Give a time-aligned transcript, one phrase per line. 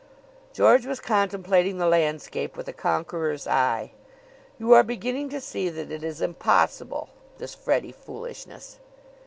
[0.51, 3.91] George was contemplating the landscape with a conqueror's eye.
[4.57, 8.79] "You are beginning to see that it is impossible this Freddie foolishness."